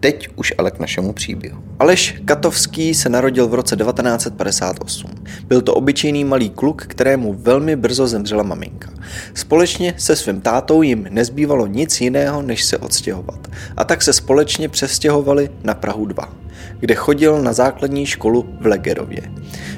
[0.00, 1.62] Teď už ale k našemu příběhu.
[1.78, 5.10] Aleš Katovský se narodil v roce 1958.
[5.46, 8.90] Byl to obyčejný malý kluk, kterému velmi brzo zemřela maminka.
[9.34, 13.48] Společně se svým tátou jim nezbývalo nic jiného, než se odstěhovat.
[13.76, 16.47] A tak se společně přestěhovali na Prahu 2
[16.80, 19.22] kde chodil na základní školu v Legerově.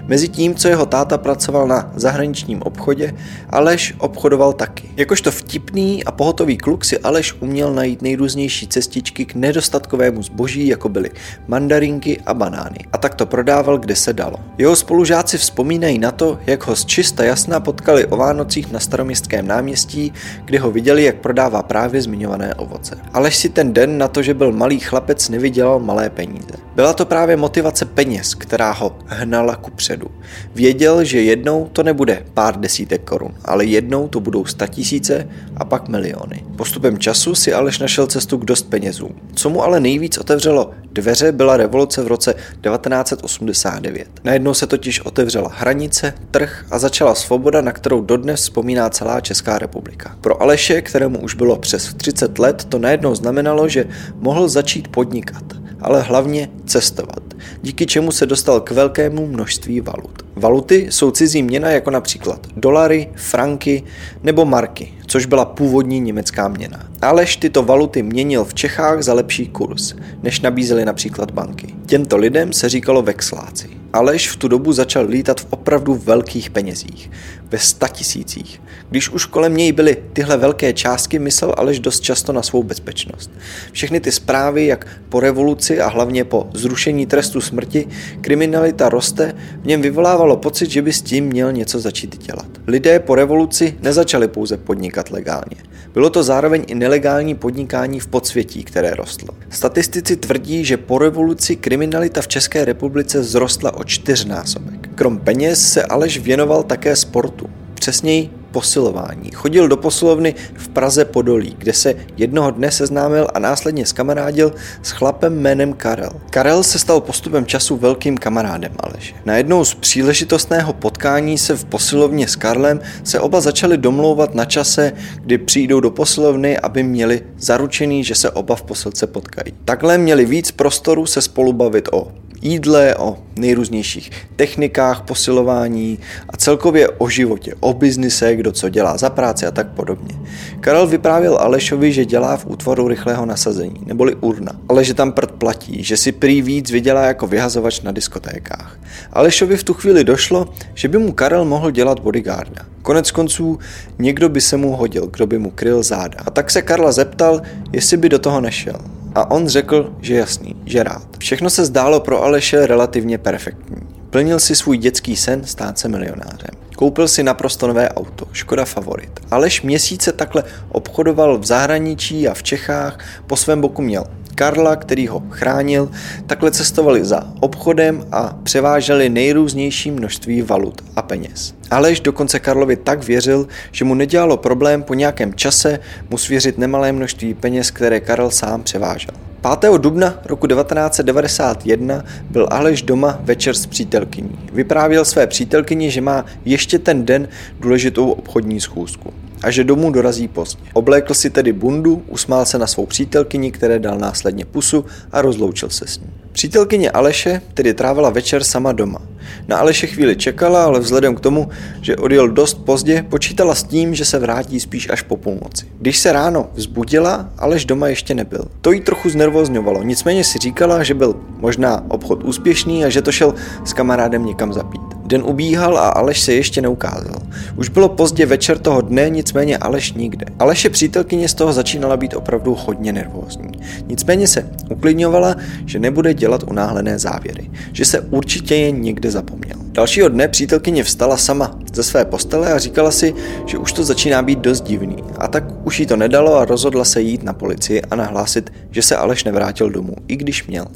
[0.06, 3.14] Mezi tím, co jeho táta pracoval na zahraničním obchodě,
[3.50, 4.90] Aleš obchodoval taky.
[4.96, 10.88] Jakožto vtipný a pohotový kluk si Aleš uměl najít nejrůznější cestičky k nedostatkovému zboží, jako
[10.88, 11.10] byly
[11.48, 12.78] mandarinky a banány.
[12.92, 14.36] A tak to prodával, kde se dalo.
[14.58, 19.46] Jeho spolužáci vzpomínají na to, jak ho z čista jasna potkali o Vánocích na staroměstském
[19.46, 20.12] náměstí,
[20.44, 22.98] kde ho viděli, jak prodává právě zmiňované ovoce.
[23.12, 26.54] Aleš si ten den na to, že byl malý chlapec, nevydělal malé peníze.
[26.74, 30.06] Byla to právě motivace peněz, která ho hnala ku předu.
[30.54, 35.88] Věděl, že jednou to nebude pár desítek korun, ale jednou to budou tisíce a pak
[35.88, 36.44] miliony.
[36.56, 39.10] Postupem času si Aleš našel cestu k dost penězům.
[39.34, 44.08] Co mu ale nejvíc otevřelo dveře, byla revoluce v roce 1989.
[44.24, 49.58] Najednou se totiž otevřela hranice, trh a začala svoboda, na kterou dodnes vzpomíná celá Česká
[49.58, 50.16] republika.
[50.20, 53.84] Pro Aleše, kterému už bylo přes 30 let, to najednou znamenalo, že
[54.14, 55.44] mohl začít podnikat
[55.82, 57.22] ale hlavně cestovat,
[57.62, 60.22] díky čemu se dostal k velkému množství valut.
[60.36, 63.82] Valuty jsou cizí měna jako například dolary, franky
[64.22, 66.86] nebo marky, což byla původní německá měna.
[67.02, 71.74] Aleš tyto valuty měnil v Čechách za lepší kurz, než nabízely například banky.
[71.86, 73.68] Těmto lidem se říkalo vexláci.
[73.92, 77.10] Aleš v tu dobu začal lítat v opravdu velkých penězích,
[77.50, 78.62] ve statisících.
[78.90, 83.30] Když už kolem něj byly tyhle velké částky, myslel Aleš dost často na svou bezpečnost.
[83.72, 87.88] Všechny ty zprávy, jak po revoluci a hlavně po zrušení trestu smrti,
[88.20, 92.46] kriminalita roste, v něm vyvolávalo pocit, že by s tím měl něco začít dělat.
[92.66, 95.56] Lidé po revoluci nezačali pouze podnikat legálně.
[95.94, 99.28] Bylo to zároveň i nelegální podnikání v podsvětí, které rostlo.
[99.50, 104.88] Statistici tvrdí, že po revoluci kriminalita v České republice zrostla o čtyřnásobek.
[104.94, 107.50] Krom peněz se Aleš věnoval také sportu.
[107.74, 109.30] Přesněji posilování.
[109.30, 114.52] Chodil do posilovny v Praze Podolí, kde se jednoho dne seznámil a následně skamarádil
[114.82, 116.10] s chlapem jménem Karel.
[116.30, 119.14] Karel se stal postupem času velkým kamarádem Aleše.
[119.24, 124.44] Na jednou z příležitostného potkání se v posilovně s Karlem se oba začali domlouvat na
[124.44, 129.54] čase, kdy přijdou do posilovny, aby měli zaručený, že se oba v posilce potkají.
[129.64, 132.12] Takhle měli víc prostoru se spolu bavit o
[132.42, 139.10] jídle, o nejrůznějších technikách posilování a celkově o životě, o biznise, kdo co dělá za
[139.10, 140.14] práci a tak podobně.
[140.60, 145.30] Karel vyprávěl Alešovi, že dělá v útvaru rychlého nasazení, neboli urna, ale že tam prd
[145.30, 148.78] platí, že si prý víc vydělá jako vyhazovač na diskotékách.
[149.12, 152.62] Alešovi v tu chvíli došlo, že by mu Karel mohl dělat bodyguarda.
[152.82, 153.58] Konec konců
[153.98, 156.18] někdo by se mu hodil, kdo by mu kryl záda.
[156.26, 158.99] A tak se Karla zeptal, jestli by do toho nešel.
[159.14, 161.06] A on řekl, že jasný, že rád.
[161.18, 163.76] Všechno se zdálo pro Aleše relativně perfektní.
[164.10, 166.60] Plnil si svůj dětský sen stát se milionářem.
[166.76, 169.20] Koupil si naprosto nové auto, Škoda Favorit.
[169.30, 174.04] Aleš měsíce takhle obchodoval v zahraničí a v Čechách, po svém boku měl
[174.34, 175.90] Karla, který ho chránil,
[176.26, 181.54] takhle cestovali za obchodem a převáželi nejrůznější množství valut a peněz.
[181.70, 185.78] Aleš dokonce Karlovi tak věřil, že mu nedělalo problém po nějakém čase
[186.10, 189.14] mu svěřit nemalé množství peněz, které Karel sám převážel.
[189.60, 189.72] 5.
[189.78, 194.38] dubna roku 1991 byl Aleš doma večer s přítelkyní.
[194.52, 197.28] Vyprávěl své přítelkyni, že má ještě ten den
[197.60, 200.62] důležitou obchodní schůzku a že domů dorazí pozdě.
[200.72, 205.70] Oblékl si tedy bundu, usmál se na svou přítelkyni, které dal následně pusu a rozloučil
[205.70, 206.06] se s ní.
[206.32, 209.02] Přítelkyně Aleše tedy trávila večer sama doma.
[209.48, 211.48] Na Aleše chvíli čekala, ale vzhledem k tomu,
[211.82, 215.66] že odjel dost pozdě, počítala s tím, že se vrátí spíš až po půlnoci.
[215.78, 218.44] Když se ráno vzbudila, Aleš doma ještě nebyl.
[218.60, 223.12] To jí trochu znervozňovalo, nicméně si říkala, že byl možná obchod úspěšný a že to
[223.12, 223.34] šel
[223.64, 224.99] s kamarádem někam zapít.
[225.10, 227.16] Den ubíhal a Aleš se ještě neukázal.
[227.56, 230.26] Už bylo pozdě večer toho dne, nicméně Aleš nikde.
[230.38, 233.50] Aleše přítelkyně z toho začínala být opravdu hodně nervózní.
[233.86, 235.36] Nicméně se uklidňovala,
[235.66, 239.56] že nebude dělat unáhlené závěry, že se určitě jen někde zapomněl.
[239.72, 243.14] Dalšího dne přítelkyně vstala sama ze své postele a říkala si,
[243.46, 244.96] že už to začíná být dost divný.
[245.18, 248.82] A tak už jí to nedalo a rozhodla se jít na policii a nahlásit, že
[248.82, 250.66] se Aleš nevrátil domů, i když měl.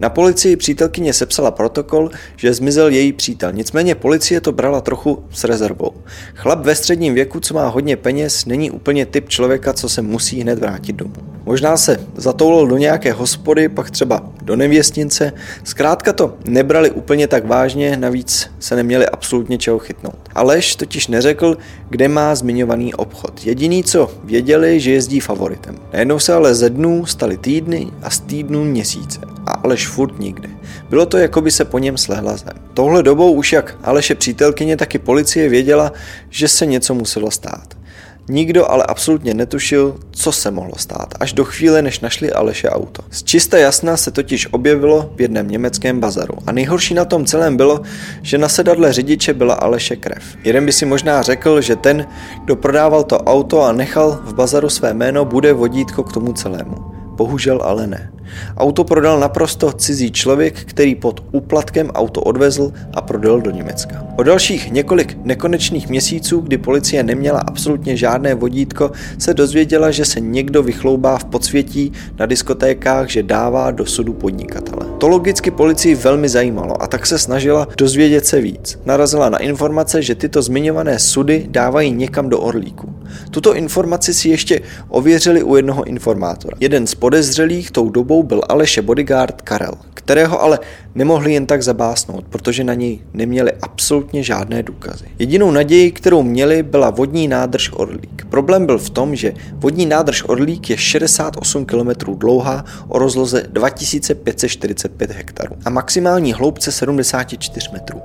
[0.00, 5.44] Na policii přítelkyně sepsala protokol, že zmizel její přítel, nicméně policie to brala trochu s
[5.44, 5.92] rezervou.
[6.34, 10.40] Chlap ve středním věku, co má hodně peněz, není úplně typ člověka, co se musí
[10.40, 11.14] hned vrátit domů.
[11.44, 15.32] Možná se zatoulil do nějaké hospody, pak třeba do nevěstnice.
[15.64, 20.18] Zkrátka to nebrali úplně tak vážně, navíc se neměli absolutně čeho chytnout.
[20.34, 21.56] Aleš totiž neřekl,
[21.90, 23.46] kde má zmiňovaný obchod.
[23.46, 25.76] Jediný, co věděli, že jezdí favoritem.
[25.92, 29.20] Najednou se ale ze dnů staly týdny a z týdnů měsíce.
[29.46, 30.48] A Aleš furt nikde.
[30.90, 32.54] Bylo to, jako by se po něm slehla zem.
[32.74, 35.92] Touhle dobou už jak Aleše přítelkyně, tak i policie věděla,
[36.30, 37.80] že se něco muselo stát.
[38.28, 43.02] Nikdo ale absolutně netušil, co se mohlo stát, až do chvíle, než našli Aleše auto.
[43.10, 46.34] Z čisté jasna se totiž objevilo v jednom německém bazaru.
[46.46, 47.80] A nejhorší na tom celém bylo,
[48.22, 50.24] že na sedadle řidiče byla Aleše krev.
[50.44, 52.06] Jeden by si možná řekl, že ten,
[52.44, 56.76] kdo prodával to auto a nechal v bazaru své jméno, bude vodítko k tomu celému.
[57.16, 58.12] Bohužel ale ne.
[58.56, 64.04] Auto prodal naprosto cizí člověk, který pod úplatkem auto odvezl a prodal do Německa.
[64.18, 70.20] O dalších několik nekonečných měsíců, kdy policie neměla absolutně žádné vodítko, se dozvěděla, že se
[70.20, 74.86] někdo vychloubá v podsvětí na diskotékách, že dává do sudu podnikatele.
[74.98, 78.78] To logicky policii velmi zajímalo a tak se snažila dozvědět se víc.
[78.84, 82.94] Narazila na informace, že tyto zmiňované sudy dávají někam do Orlíku.
[83.30, 86.56] Tuto informaci si ještě ověřili u jednoho informátora.
[86.60, 90.58] Jeden z podezřelých tou dobou byl Aleše bodyguard Karel, kterého ale
[90.94, 95.04] nemohli jen tak zabásnout, protože na něj neměli absolutně žádné důkazy.
[95.18, 98.26] Jedinou naději, kterou měli, byla vodní nádrž Orlík.
[98.30, 105.10] Problém byl v tom, že vodní nádrž Orlík je 68 km dlouhá o rozloze 2545
[105.10, 108.00] hektarů a maximální hloubce 74 metrů.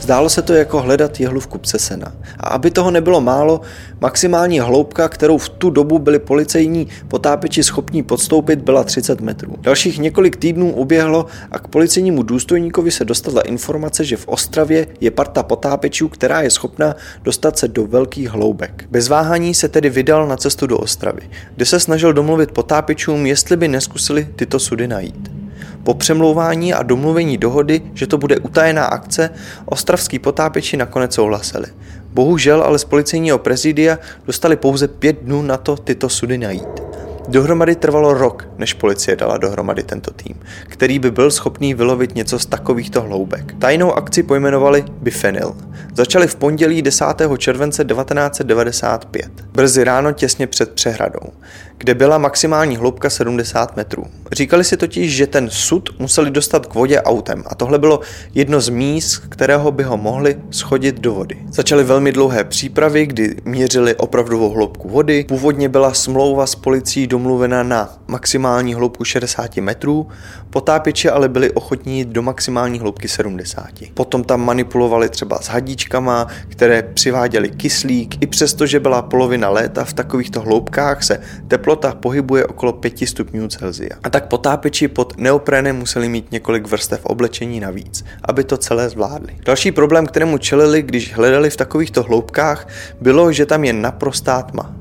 [0.00, 2.12] Zdálo se to jako hledat jehlu v kupce sena.
[2.40, 3.60] A aby toho nebylo málo,
[4.00, 9.54] maximální hloubka, kterou v tu dobu byli policejní potápěči schopní podstoupit, byla 30 metrů.
[9.60, 15.10] Dalších několik týdnů uběhlo a k policejnímu důstojníkovi se dostala informace, že v Ostravě je
[15.10, 18.84] parta potápečů, která je schopna dostat se do velkých hloubek.
[18.90, 21.22] Bez váhání se tedy vydal na cestu do Ostravy,
[21.56, 25.45] kde se snažil domluvit potápečům, jestli by neskusili tyto sudy najít.
[25.82, 29.30] Po přemlouvání a domluvení dohody, že to bude utajená akce,
[29.64, 31.66] ostravský potápěči nakonec souhlasili.
[32.12, 36.85] Bohužel ale z policejního prezidia dostali pouze pět dnů na to tyto sudy najít.
[37.28, 42.38] Dohromady trvalo rok, než policie dala dohromady tento tým, který by byl schopný vylovit něco
[42.38, 43.54] z takovýchto hloubek.
[43.58, 45.56] Tajnou akci pojmenovali Bifenil.
[45.94, 47.04] Začali v pondělí 10.
[47.38, 51.32] července 1995, brzy ráno těsně před přehradou,
[51.78, 54.04] kde byla maximální hloubka 70 metrů.
[54.32, 58.00] Říkali si totiž, že ten sud museli dostat k vodě autem a tohle bylo
[58.34, 61.36] jedno z míst, kterého by ho mohli schodit do vody.
[61.50, 65.24] Začaly velmi dlouhé přípravy, kdy měřili opravdovou hloubku vody.
[65.28, 70.06] Původně byla smlouva s policií domluvena na maximální hloubku 60 metrů,
[70.50, 73.66] potápěči ale byli ochotní do maximální hloubky 70.
[73.94, 79.84] Potom tam manipulovali třeba s hadičkama, které přiváděly kyslík, i přesto, že byla polovina léta
[79.84, 83.96] v takovýchto hloubkách se teplota pohybuje okolo 5 stupňů Celsia.
[84.02, 89.36] A tak potápěči pod neoprénem museli mít několik vrstev oblečení navíc, aby to celé zvládli.
[89.44, 92.68] Další problém, kterému čelili, když hledali v takovýchto hloubkách,
[93.00, 94.74] bylo, že tam je naprostá tma.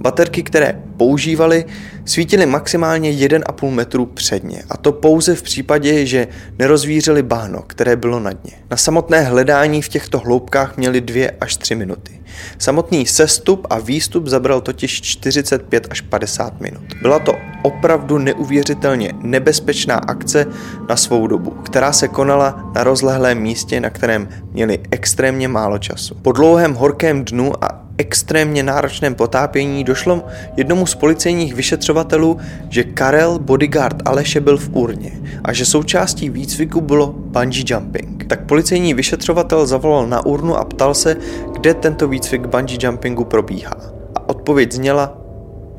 [0.00, 1.64] Baterky, které používali,
[2.04, 8.20] svítily maximálně 1,5 metru předně a to pouze v případě, že nerozvířili bahno, které bylo
[8.20, 8.52] na dně.
[8.70, 12.20] Na samotné hledání v těchto hloubkách měli 2 až 3 minuty.
[12.58, 16.84] Samotný sestup a výstup zabral totiž 45 až 50 minut.
[17.02, 17.32] Byla to
[17.62, 20.46] opravdu neuvěřitelně nebezpečná akce
[20.88, 26.14] na svou dobu, která se konala na rozlehlém místě, na kterém měli extrémně málo času.
[26.14, 30.24] Po dlouhém horkém dnu a extrémně náročném potápění došlo
[30.56, 35.12] jednomu z policejních vyšetřovatelů, že Karel bodyguard Aleše byl v urně
[35.44, 38.24] a že součástí výcviku bylo bungee jumping.
[38.24, 41.16] Tak policejní vyšetřovatel zavolal na urnu a ptal se,
[41.52, 43.76] kde tento výcvik bungee jumpingu probíhá.
[44.14, 45.16] A odpověď zněla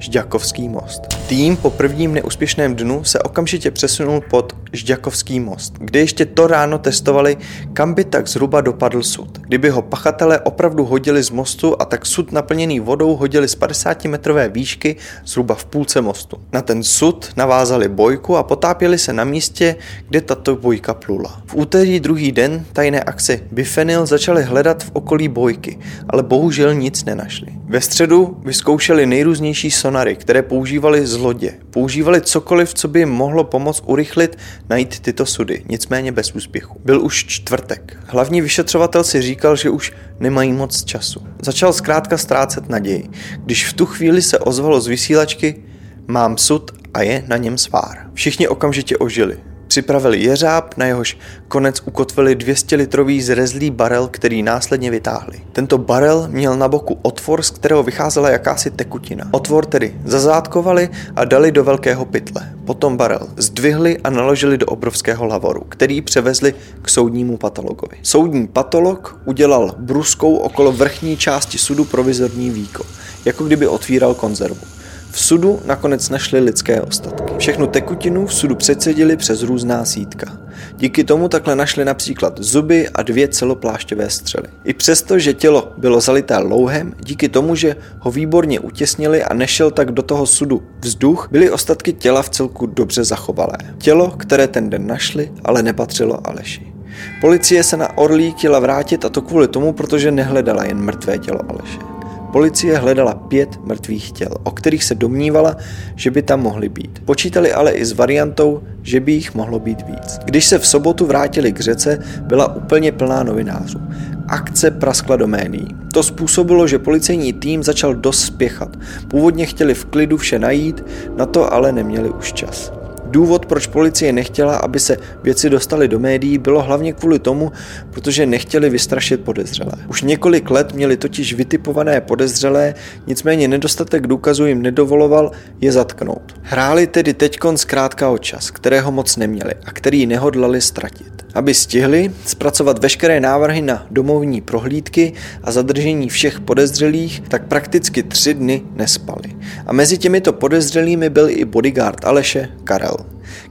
[0.02, 1.02] Žďakovský most.
[1.28, 6.78] Tým po prvním neúspěšném dnu se okamžitě přesunul pod Žďakovský most, kde ještě to ráno
[6.78, 7.38] testovali,
[7.74, 9.38] kam by tak zhruba dopadl sud.
[9.38, 14.06] Kdyby ho pachatelé opravdu hodili z mostu a tak sud naplněný vodou hodili z 50
[14.06, 16.38] metrové výšky zhruba v půlce mostu.
[16.52, 19.76] Na ten sud navázali bojku a potápěli se na místě,
[20.10, 21.42] kde tato bojka plula.
[21.46, 25.80] V úterý druhý den tajné akce Bifenil začali hledat v okolí bojky,
[26.10, 27.48] ale bohužel nic nenašli.
[27.66, 31.54] Ve středu vyzkoušeli nejrůznější sonary, které používali z lodě.
[31.70, 34.38] Používali cokoliv, co by jim mohlo pomoct urychlit
[34.70, 36.82] najít tyto sudy, nicméně bez úspěchu.
[36.86, 37.98] Byl už čtvrtek.
[38.08, 41.20] Hlavní vyšetřovatel si říkal, že už nemají moc času.
[41.42, 43.10] Začal zkrátka ztrácet naději,
[43.46, 45.64] když v tu chvíli se ozvalo z vysílačky
[46.08, 48.10] Mám sud a je na něm svár.
[48.14, 49.51] Všichni okamžitě ožili.
[49.72, 55.42] Připravili jeřáb, na jehož konec ukotvili 200-litrový zrezlý barel, který následně vytáhli.
[55.52, 59.28] Tento barel měl na boku otvor, z kterého vycházela jakási tekutina.
[59.32, 62.54] Otvor tedy zazátkovali a dali do velkého pytle.
[62.66, 67.98] Potom barel zdvihli a naložili do obrovského lavoru, který převezli k soudnímu patologovi.
[68.04, 72.84] Soudní patolog udělal bruskou okolo vrchní části sudu provizorní víko,
[73.26, 74.81] jako kdyby otvíral konzervu.
[75.12, 77.34] V sudu nakonec našli lidské ostatky.
[77.38, 80.38] Všechnu tekutinu v sudu přecedili přes různá sítka.
[80.78, 84.48] Díky tomu takhle našli například zuby a dvě celoplášťové střely.
[84.64, 89.72] I přesto, že tělo bylo zalité louhem, díky tomu, že ho výborně utěsnili a nešel
[89.72, 93.58] tak do toho sudu vzduch, byly ostatky těla v celku dobře zachovalé.
[93.78, 96.74] Tělo, které ten den našli, ale nepatřilo Aleši.
[97.22, 101.40] Policie se na Orlí chtěla vrátit a to kvůli tomu, protože nehledala jen mrtvé tělo
[101.50, 102.01] Aleše.
[102.32, 105.58] Policie hledala pět mrtvých těl, o kterých se domnívala,
[105.96, 107.02] že by tam mohly být.
[107.06, 110.20] Počítali ale i s variantou, že by jich mohlo být víc.
[110.26, 113.80] Když se v sobotu vrátili k řece, byla úplně plná novinářů.
[114.28, 115.68] Akce praskla do médií.
[115.94, 118.70] To způsobilo, že policejní tým začal dost spěchat.
[119.08, 120.84] Původně chtěli v klidu vše najít,
[121.18, 122.81] na to ale neměli už čas.
[123.12, 127.52] Důvod, proč policie nechtěla, aby se věci dostaly do médií, bylo hlavně kvůli tomu,
[127.90, 129.72] protože nechtěli vystrašit podezřelé.
[129.88, 132.74] Už několik let měli totiž vytipované podezřelé,
[133.08, 136.36] nicméně nedostatek důkazů jim nedovoloval je zatknout.
[136.42, 141.21] Hráli tedy teďkon zkrátka o čas, kterého moc neměli a který nehodlali ztratit.
[141.34, 148.34] Aby stihli zpracovat veškeré návrhy na domovní prohlídky a zadržení všech podezřelých, tak prakticky tři
[148.34, 149.36] dny nespali.
[149.66, 152.98] A mezi těmito podezřelými byl i bodyguard Aleše Karel.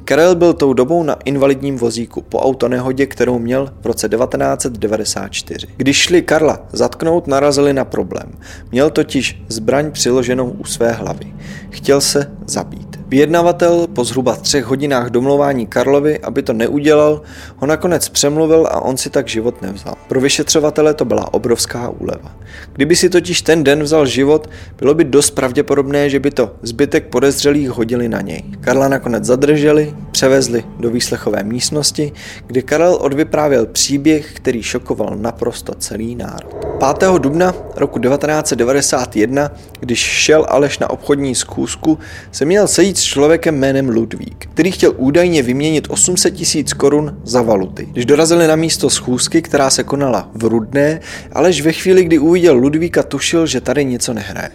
[0.05, 5.67] Karel byl tou dobou na invalidním vozíku po autonehodě, kterou měl v roce 1994.
[5.77, 8.33] Když šli Karla zatknout, narazili na problém.
[8.73, 11.35] Měl totiž zbraň přiloženou u své hlavy.
[11.71, 12.90] Chtěl se zabít.
[13.11, 17.23] Vyjednavatel po zhruba třech hodinách domlouvání Karlovi, aby to neudělal,
[17.57, 19.95] ho nakonec přemluvil a on si tak život nevzal.
[20.09, 22.37] Pro vyšetřovatele to byla obrovská úleva.
[22.73, 27.07] Kdyby si totiž ten den vzal život, bylo by dost pravděpodobné, že by to zbytek
[27.07, 28.43] podezřelých hodili na něj.
[28.61, 32.13] Karla nakonec zadrželi, převezli do výslechové místnosti,
[32.47, 36.67] kde Karel odvyprávěl příběh, který šokoval naprosto celý národ.
[36.99, 37.11] 5.
[37.19, 39.51] dubna roku 1991,
[39.81, 41.99] když šel Aleš na obchodní zkoušku,
[42.33, 47.43] se měl sejít s člověkem jménem Ludvík, který chtěl údajně vyměnit 800 tisíc korun za
[47.43, 47.89] valuty.
[47.93, 51.01] Když dorazili na místo schůzky, která se konala v Rudné,
[51.33, 54.51] Aleš ve chvíli, kdy uviděl Ludvíka, tušil, že tady něco nehraje.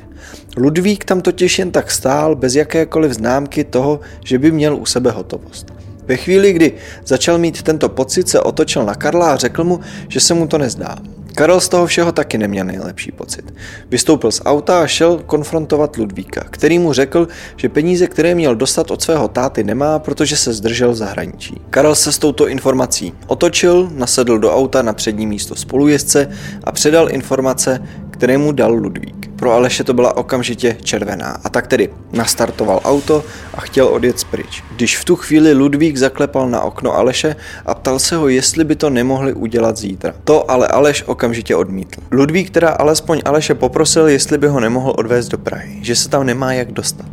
[0.58, 5.12] Ludvík tam totiž jen tak stál bez jakékoliv známky toho, že by měl u sebe
[5.12, 5.74] hotovost.
[6.06, 6.74] Ve chvíli, kdy
[7.06, 10.58] začal mít tento pocit, se otočil na Karla a řekl mu, že se mu to
[10.58, 10.98] nezdá.
[11.36, 13.54] Karel z toho všeho taky neměl nejlepší pocit.
[13.90, 18.92] Vystoupil z auta a šel konfrontovat Ludvíka, který mu řekl, že peníze, které měl dostat
[18.92, 21.62] od svého táty, nemá, protože se zdržel v zahraničí.
[21.70, 26.30] Karel se s touto informací otočil, nasedl do auta na přední místo spolujezdce
[26.64, 27.80] a předal informace,
[28.16, 29.30] které mu dal Ludvík.
[29.36, 34.64] Pro Aleše to byla okamžitě červená a tak tedy nastartoval auto a chtěl odjet pryč.
[34.76, 38.76] Když v tu chvíli Ludvík zaklepal na okno Aleše a ptal se ho, jestli by
[38.76, 40.14] to nemohli udělat zítra.
[40.24, 42.02] To ale Aleš okamžitě odmítl.
[42.12, 46.26] Ludvík teda alespoň Aleše poprosil, jestli by ho nemohl odvést do Prahy, že se tam
[46.26, 47.10] nemá jak dostat.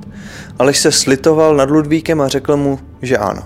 [0.59, 3.43] Aleš se slitoval nad Ludvíkem a řekl mu, že ano,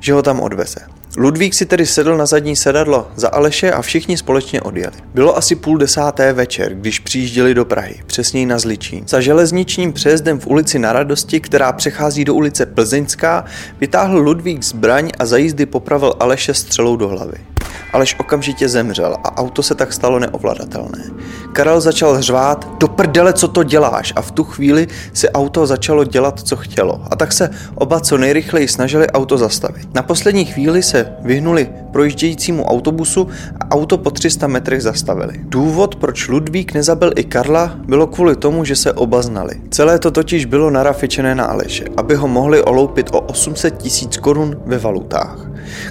[0.00, 0.80] že ho tam odveze.
[1.16, 4.96] Ludvík si tedy sedl na zadní sedadlo za Aleše a všichni společně odjeli.
[5.14, 9.04] Bylo asi půl desáté večer, když přijížděli do Prahy, přesněji na Zličín.
[9.08, 13.44] Za železničním přejezdem v ulici Na radosti, která přechází do ulice Plzeňská,
[13.80, 17.51] vytáhl Ludvík zbraň a za jízdy popravil Aleše střelou do hlavy.
[17.92, 21.04] Aleš okamžitě zemřel a auto se tak stalo neovladatelné.
[21.52, 24.12] Karel začal řvát, do prdele, co to děláš?
[24.16, 27.02] A v tu chvíli si auto začalo dělat, co chtělo.
[27.10, 29.94] A tak se oba co nejrychleji snažili auto zastavit.
[29.94, 33.28] Na poslední chvíli se vyhnuli projíždějícímu autobusu
[33.60, 35.34] a auto po 300 metrech zastavili.
[35.42, 39.54] Důvod, proč Ludvík nezabil i Karla, bylo kvůli tomu, že se oba znali.
[39.70, 44.56] Celé to totiž bylo narafičené na Aleše, aby ho mohli oloupit o 800 tisíc korun
[44.66, 45.46] ve valutách.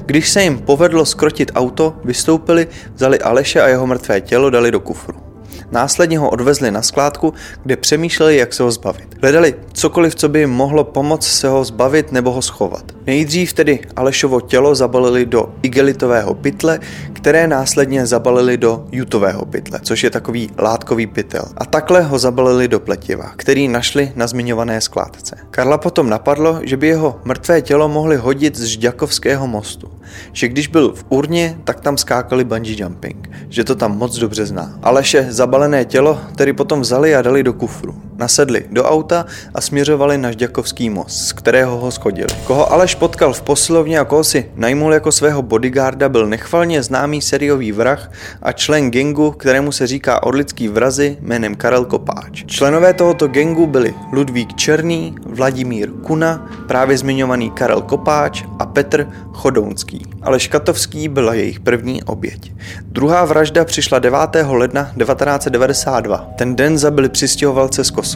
[0.06, 4.80] Když se jim povedlo skrotit auto, vystoupili, vzali Aleše a jeho mrtvé tělo dali do
[4.80, 5.31] kufru.
[5.72, 9.16] Následně ho odvezli na skládku, kde přemýšleli, jak se ho zbavit.
[9.22, 12.84] Hledali cokoliv, co by jim mohlo pomoct se ho zbavit nebo ho schovat.
[13.08, 16.80] Nejdřív tedy Alešovo tělo zabalili do igelitového pytle,
[17.14, 21.46] které následně zabalili do jutového pytle, což je takový látkový pytel.
[21.58, 25.36] A takhle ho zabalili do pletiva, který našli na zmiňované skládce.
[25.52, 29.92] Karla potom napadlo, že by jeho mrtvé tělo mohli hodit z Žďakovského mostu.
[30.34, 33.30] Že když byl v urně, tak tam skákali bungee jumping.
[33.50, 34.80] Že to tam moc dobře zná.
[34.84, 35.28] Aleše
[35.62, 37.94] zabalené tělo tedy potom vzali a dali do kufru.
[38.22, 42.28] Nasedli do auta a směřovali na Žďakovský most, z kterého ho schodili.
[42.44, 47.22] Koho Aleš potkal v posilovně a koho si najmul jako svého bodyguarda byl nechvalně známý
[47.22, 48.12] seriový vrah
[48.42, 52.44] a člen gengu, kterému se říká orlický vrazy jménem Karel Kopáč.
[52.46, 60.06] Členové tohoto gengu byli Ludvík Černý, Vladimír Kuna, právě zmiňovaný Karel Kopáč a Petr Chodounský.
[60.22, 62.52] Ale Škatovský byla jejich první oběť.
[62.82, 64.20] Druhá vražda přišla 9.
[64.48, 66.18] ledna 1992.
[66.38, 68.11] Ten den zabili přistěhovalce z Kosova,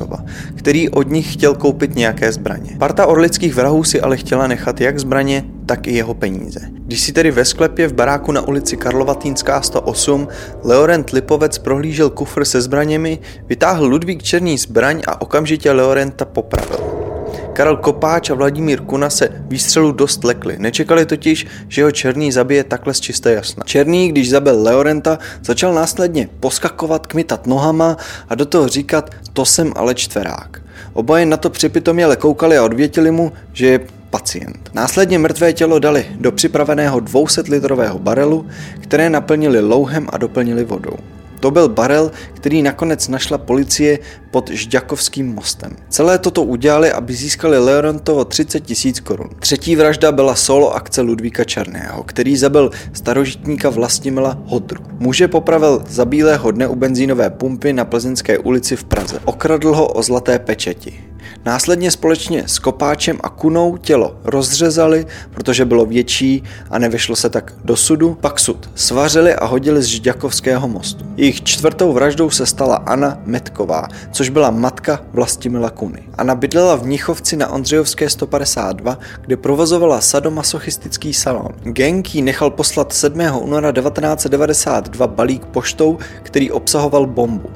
[0.56, 2.76] který od nich chtěl koupit nějaké zbraně.
[2.80, 6.60] Parta orlických vrahů si ale chtěla nechat jak zbraně, tak i jeho peníze.
[6.72, 10.28] Když si tedy ve sklepě v baráku na ulici Karlovatýnská 108
[10.64, 17.05] Leorent Lipovec prohlížel kufr se zbraněmi, vytáhl Ludvík Černý zbraň a okamžitě Leorenta popravil.
[17.56, 20.56] Karel Kopáč a Vladimír Kuna se výstřelu dost lekli.
[20.60, 23.64] Nečekali totiž, že ho Černý zabije takhle z čisté jasna.
[23.64, 27.98] Černý, když zabil Leorenta, začal následně poskakovat, kmitat nohama
[28.30, 30.62] a do toho říkat, to jsem ale čtverák.
[30.94, 34.70] Oboje na to připitoměle koukali a odvětili mu, že je pacient.
[34.74, 38.48] Následně mrtvé tělo dali do připraveného 200 litrového barelu,
[38.82, 41.15] které naplnili louhem a doplnili vodou.
[41.46, 44.00] To byl barel, který nakonec našla policie
[44.32, 45.76] pod Žďakovským mostem.
[45.90, 49.30] Celé toto udělali, aby získali Leorantovo 30 tisíc korun.
[49.40, 54.84] Třetí vražda byla solo akce Ludvíka Černého, který zabil starožitníka Vlastimila Hodru.
[55.00, 59.20] Muže popravil za bílého dne u benzínové pumpy na Plzeňské ulici v Praze.
[59.26, 61.15] Okradl ho o zlaté pečeti.
[61.46, 67.54] Následně společně s Kopáčem a Kunou tělo rozřezali, protože bylo větší a nevyšlo se tak
[67.64, 68.18] do sudu.
[68.22, 71.06] Pak sud svařili a hodili z Žďakovského mostu.
[71.18, 76.04] Jejich čtvrtou vraždou se stala Anna Metková, což byla matka Vlastimila Kuny.
[76.18, 81.52] Anna bydlela v Mnichovci na Ondřejovské 152, kde provozovala sadomasochistický salon.
[82.14, 83.20] Jí nechal poslat 7.
[83.40, 87.50] února 1992 balík poštou, který obsahoval bombu.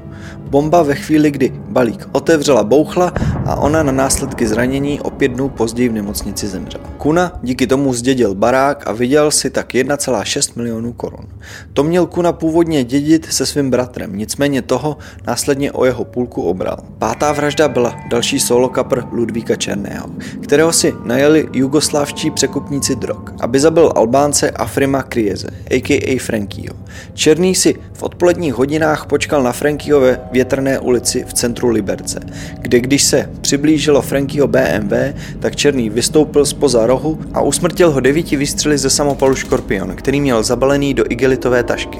[0.49, 3.13] Bomba ve chvíli, kdy balík otevřela bouchla
[3.45, 6.83] a ona na následky zranění o pět dnů později v nemocnici zemřela.
[6.97, 11.25] Kuna díky tomu zdědil barák a vydělal si tak 1,6 milionů korun.
[11.73, 16.77] To měl Kuna původně dědit se svým bratrem, nicméně toho následně o jeho půlku obral.
[16.97, 20.09] Pátá vražda byla další solo kapr Ludvíka Černého,
[20.41, 26.19] kterého si najeli jugoslávští překupníci drog, aby zabil Albánce Afrima Krieze, a.k.a.
[26.19, 26.75] Frankieho.
[27.13, 32.19] Černý si v odpoledních hodinách počkal na Frankieho ve větrné ulici v centru Liberce,
[32.59, 34.93] kde když se přiblížilo Frankieho BMW,
[35.39, 40.43] tak Černý vystoupil spoza rohu a usmrtil ho devíti výstřely ze samopalu Škorpion, který měl
[40.43, 41.99] zabalený do igelitové tašky.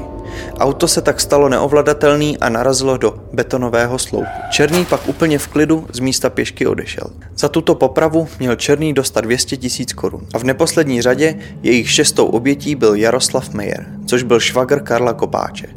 [0.60, 4.28] Auto se tak stalo neovladatelný a narazilo do betonového sloupu.
[4.52, 7.08] Černý pak úplně v klidu z místa pěšky odešel.
[7.38, 10.21] Za tuto popravu měl Černý dostat 200 tisíc korun.
[10.34, 15.67] A v neposlední řadě jejich šestou obětí byl Jaroslav Mejer, což byl švagr Karla Kopáče.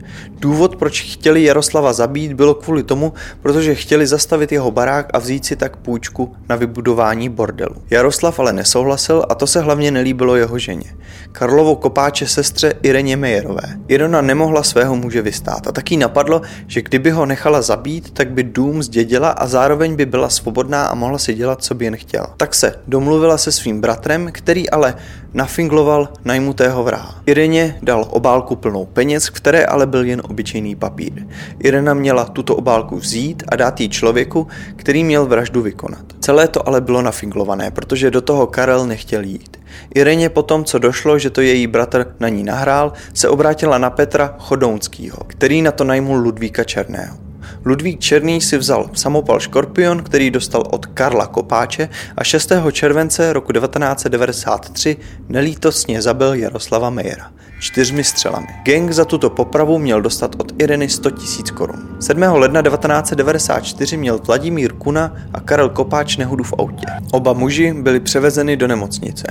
[0.42, 5.44] Důvod, proč chtěli Jaroslava zabít, bylo kvůli tomu, protože chtěli zastavit jeho barák a vzít
[5.44, 7.74] si tak půjčku na vybudování bordelu.
[7.90, 10.94] Jaroslav ale nesouhlasil a to se hlavně nelíbilo jeho ženě.
[11.33, 13.62] Karlovo Kopáče sestře Ireně Mejerové.
[13.88, 18.42] Irona nemohla svého muže vystát a taky napadlo, že kdyby ho nechala zabít, tak by
[18.42, 22.35] dům zdědila a zároveň by byla svobodná a mohla si dělat, co by jen chtěla.
[22.37, 24.94] Tak se domluvila se svým bratrem, který ale
[25.35, 27.14] nafingloval najmutého vraha.
[27.26, 31.27] Ireně dal obálku plnou peněz, které ale byl jen obyčejný papír.
[31.59, 36.05] Irena měla tuto obálku vzít a dát jí člověku, který měl vraždu vykonat.
[36.21, 39.61] Celé to ale bylo nafinglované, protože do toho Karel nechtěl jít.
[39.95, 44.35] Ireně potom, co došlo, že to její bratr na ní nahrál, se obrátila na Petra
[44.38, 47.16] Chodounskýho, který na to najmul Ludvíka Černého.
[47.64, 52.53] Ludvík Černý si vzal samopal Škorpion, který dostal od Karla Kopáče a 6.
[52.73, 54.97] července roku 1993
[55.29, 57.31] nelítostně zabil Jaroslava Mejera
[57.62, 58.46] čtyřmi střelami.
[58.64, 61.20] Gang za tuto popravu měl dostat od Ireny 100 000
[61.55, 61.96] korun.
[62.01, 62.22] 7.
[62.22, 66.87] ledna 1994 měl Vladimír Kuna a Karel Kopáč nehodu v autě.
[67.12, 69.27] Oba muži byli převezeny do nemocnice.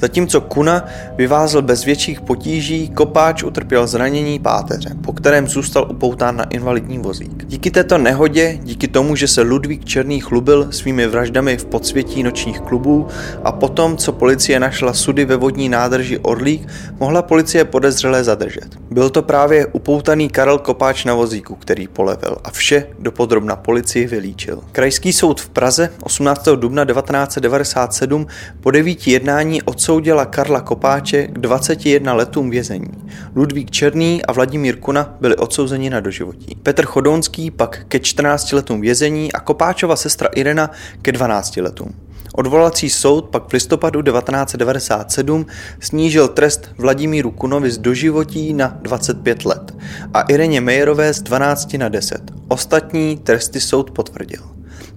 [0.00, 0.84] Zatímco Kuna
[1.16, 7.44] vyvázl bez větších potíží, Kopáč utrpěl zranění páteře, po kterém zůstal upoután na invalidní vozík.
[7.44, 12.60] Díky této nehodě, díky tomu, že se Ludvík Černý chlubil svými vraždami v podsvětí nočních
[12.60, 13.06] klubů
[13.44, 16.68] a potom, co policie našla sudy ve vodní nádrži Orlík,
[17.00, 18.68] mohla policie podezřelé zadržet.
[18.90, 24.60] Byl to právě upoutaný Karel Kopáč na vozíku, který polevil a vše dopodrobna policii vylíčil.
[24.72, 26.48] Krajský soud v Praze 18.
[26.56, 28.26] dubna 1997
[28.60, 32.90] po devíti jednání odsoudila Karla Kopáče k 21 letům vězení.
[33.34, 36.54] Ludvík Černý a Vladimír Kuna byli odsouzeni na doživotí.
[36.62, 40.70] Petr Chodonský pak ke 14 letům vězení a Kopáčova sestra Irena
[41.02, 42.03] ke 12 letům.
[42.36, 45.46] Odvolací soud pak v listopadu 1997
[45.80, 49.74] snížil trest Vladimíru Kunovi z doživotí na 25 let
[50.14, 52.22] a Ireně Mejerové z 12 na 10.
[52.48, 54.42] Ostatní tresty soud potvrdil.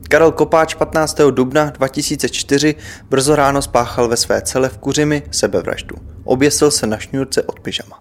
[0.10, 1.18] Karel Kopáč 15.
[1.32, 2.76] dubna 2004
[3.10, 5.96] brzo ráno spáchal ve své cele v Kuřimi sebevraždu.
[6.24, 8.00] Oběsil se na šňůrce od pyžama.